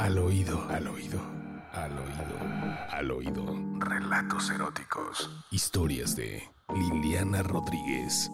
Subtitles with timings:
[0.00, 1.20] Al oído, al oído,
[1.74, 3.44] al oído, al oído.
[3.80, 5.28] Relatos eróticos.
[5.50, 6.42] Historias de
[6.74, 8.30] Liliana Rodríguez.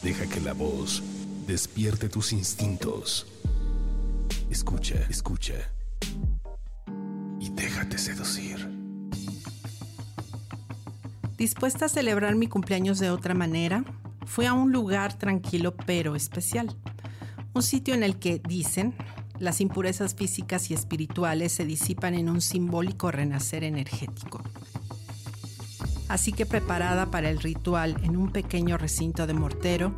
[0.00, 1.02] Deja que la voz
[1.48, 3.26] despierte tus instintos.
[4.48, 5.54] Escucha, escucha.
[7.40, 8.70] Y déjate seducir.
[11.36, 13.82] Dispuesta a celebrar mi cumpleaños de otra manera,
[14.24, 16.76] fui a un lugar tranquilo pero especial.
[17.54, 18.94] Un sitio en el que, dicen,
[19.40, 24.42] las impurezas físicas y espirituales se disipan en un simbólico renacer energético.
[26.08, 29.94] Así que preparada para el ritual en un pequeño recinto de mortero,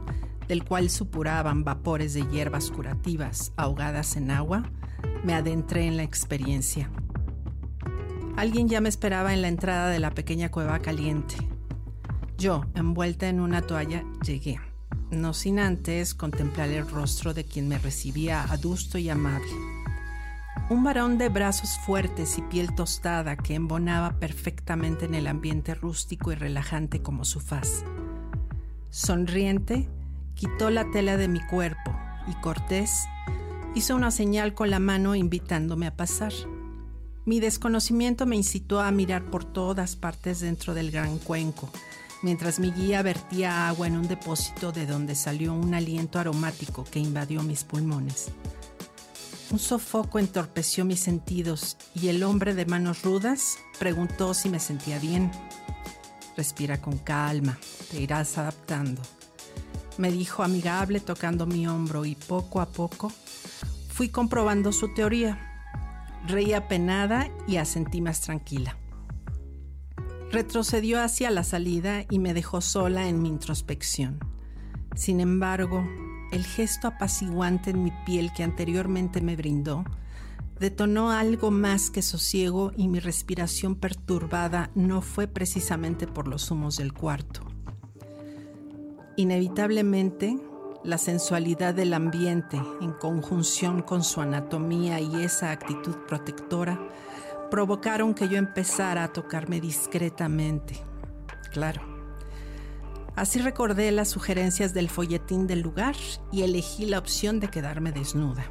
[0.46, 4.62] del cual supuraban vapores de hierbas curativas ahogadas en agua,
[5.24, 6.90] me adentré en la experiencia.
[8.36, 11.36] Alguien ya me esperaba en la entrada de la pequeña cueva caliente.
[12.38, 14.60] Yo, envuelta en una toalla, llegué
[15.12, 19.52] no sin antes contemplar el rostro de quien me recibía adusto y amable.
[20.70, 26.32] Un varón de brazos fuertes y piel tostada que embonaba perfectamente en el ambiente rústico
[26.32, 27.84] y relajante como su faz.
[28.90, 29.88] Sonriente,
[30.34, 31.94] quitó la tela de mi cuerpo
[32.26, 33.06] y cortés
[33.74, 36.32] hizo una señal con la mano invitándome a pasar.
[37.24, 41.70] Mi desconocimiento me incitó a mirar por todas partes dentro del gran cuenco,
[42.22, 46.98] mientras mi guía vertía agua en un depósito de donde salió un aliento aromático que
[46.98, 48.28] invadió mis pulmones.
[49.50, 54.98] Un sofoco entorpeció mis sentidos y el hombre de manos rudas preguntó si me sentía
[54.98, 55.30] bien.
[56.36, 57.58] Respira con calma,
[57.90, 59.02] te irás adaptando.
[59.98, 63.12] Me dijo amigable tocando mi hombro y poco a poco
[63.92, 65.38] fui comprobando su teoría.
[66.26, 68.76] Reí apenada y asentí más tranquila.
[70.32, 74.18] Retrocedió hacia la salida y me dejó sola en mi introspección.
[74.96, 75.86] Sin embargo,
[76.32, 79.84] el gesto apaciguante en mi piel que anteriormente me brindó
[80.62, 86.76] detonó algo más que sosiego y mi respiración perturbada no fue precisamente por los humos
[86.76, 87.40] del cuarto.
[89.16, 90.38] Inevitablemente,
[90.84, 96.80] la sensualidad del ambiente, en conjunción con su anatomía y esa actitud protectora,
[97.52, 100.82] provocaron que yo empezara a tocarme discretamente.
[101.50, 101.82] Claro.
[103.14, 105.94] Así recordé las sugerencias del folletín del lugar
[106.32, 108.46] y elegí la opción de quedarme desnuda.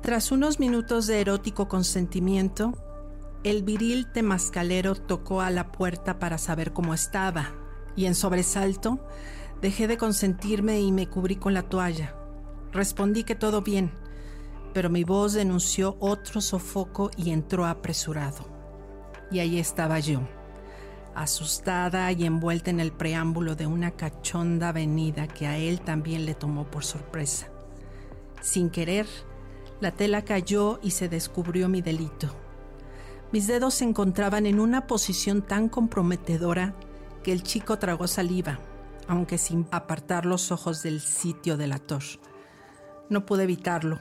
[0.00, 2.72] Tras unos minutos de erótico consentimiento,
[3.44, 7.52] el viril temascalero tocó a la puerta para saber cómo estaba
[7.94, 8.98] y en sobresalto
[9.60, 12.14] dejé de consentirme y me cubrí con la toalla.
[12.72, 13.92] Respondí que todo bien,
[14.78, 18.46] pero mi voz denunció otro sofoco y entró apresurado.
[19.28, 20.20] Y ahí estaba yo,
[21.16, 26.36] asustada y envuelta en el preámbulo de una cachonda avenida que a él también le
[26.36, 27.48] tomó por sorpresa.
[28.40, 29.08] Sin querer,
[29.80, 32.32] la tela cayó y se descubrió mi delito.
[33.32, 36.76] Mis dedos se encontraban en una posición tan comprometedora
[37.24, 38.60] que el chico tragó saliva,
[39.08, 42.04] aunque sin apartar los ojos del sitio del ator.
[43.10, 43.98] No pude evitarlo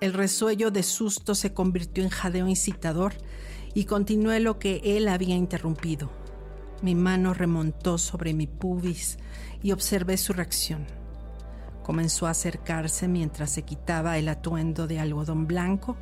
[0.00, 3.14] el resuello de susto se convirtió en jadeo incitador
[3.74, 6.10] y continué lo que él había interrumpido.
[6.82, 9.18] Mi mano remontó sobre mi pubis
[9.62, 10.86] y observé su reacción.
[11.82, 15.96] Comenzó a acercarse mientras se quitaba el atuendo de algodón blanco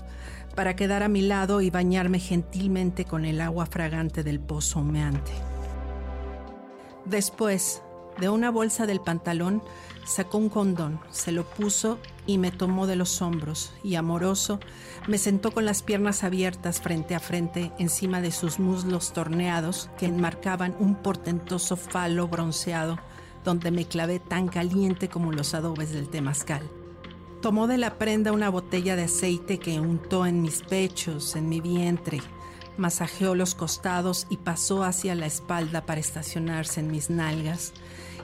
[0.54, 5.32] para quedar a mi lado y bañarme gentilmente con el agua fragante del pozo humeante.
[7.04, 7.82] Después,
[8.20, 9.62] de una bolsa del pantalón
[10.04, 14.60] sacó un condón, se lo puso y me tomó de los hombros y amoroso
[15.08, 20.06] me sentó con las piernas abiertas frente a frente encima de sus muslos torneados que
[20.06, 22.98] enmarcaban un portentoso falo bronceado
[23.44, 26.62] donde me clavé tan caliente como los adobes del temazcal.
[27.40, 31.60] Tomó de la prenda una botella de aceite que untó en mis pechos, en mi
[31.60, 32.20] vientre,
[32.76, 37.72] masajeó los costados y pasó hacia la espalda para estacionarse en mis nalgas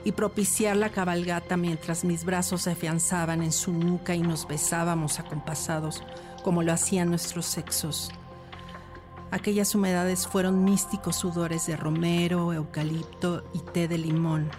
[0.03, 5.19] y propiciar la cabalgata mientras mis brazos se afianzaban en su nuca y nos besábamos
[5.19, 6.03] acompasados
[6.43, 8.11] como lo hacían nuestros sexos.
[9.31, 14.49] Aquellas humedades fueron místicos sudores de romero, eucalipto y té de limón.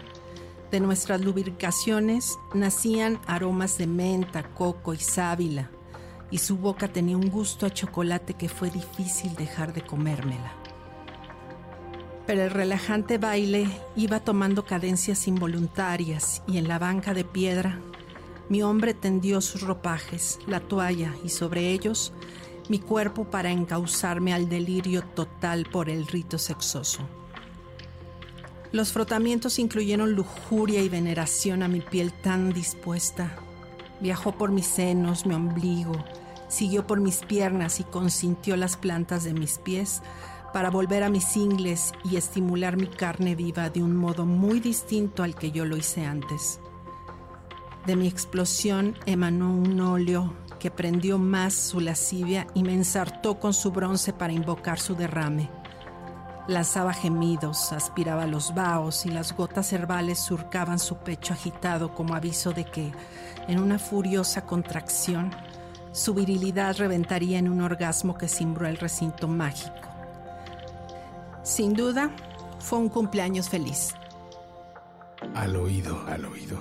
[0.71, 5.71] De nuestras lubricaciones nacían aromas de menta, coco y sábila
[6.31, 10.60] y su boca tenía un gusto a chocolate que fue difícil dejar de comérmela.
[12.31, 13.67] Pero el relajante baile
[13.97, 17.81] iba tomando cadencias involuntarias y en la banca de piedra
[18.49, 22.13] mi hombre tendió sus ropajes, la toalla y sobre ellos
[22.69, 27.01] mi cuerpo para encauzarme al delirio total por el rito sexoso.
[28.71, 33.35] Los frotamientos incluyeron lujuria y veneración a mi piel tan dispuesta.
[34.01, 36.05] Viajó por mis senos, mi ombligo,
[36.51, 40.03] Siguió por mis piernas y consintió las plantas de mis pies
[40.53, 45.23] para volver a mis ingles y estimular mi carne viva de un modo muy distinto
[45.23, 46.61] al que yo lo hice antes.
[47.87, 53.55] De mi explosión emanó un óleo que prendió más su lascivia y me ensartó con
[53.55, 55.51] su bronce para invocar su derrame.
[56.47, 62.53] Lanzaba gemidos, aspiraba los vaos y las gotas herbales surcaban su pecho agitado como aviso
[62.53, 62.93] de que,
[63.49, 65.31] en una furiosa contracción,
[65.93, 69.90] su virilidad reventaría en un orgasmo que cimbró el recinto mágico.
[71.51, 72.15] Sin duda,
[72.61, 73.93] fue un cumpleaños feliz.
[75.35, 76.57] Al oído, al oído,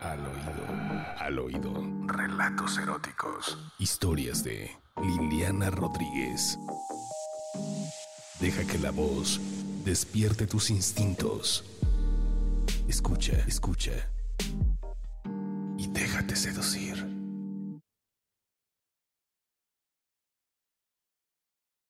[0.00, 1.72] al oído, al oído.
[2.06, 3.58] Relatos eróticos.
[3.78, 6.58] Historias de Liliana Rodríguez.
[8.40, 9.38] Deja que la voz
[9.84, 11.62] despierte tus instintos.
[12.88, 13.92] Escucha, escucha.
[15.76, 17.09] Y déjate seducir.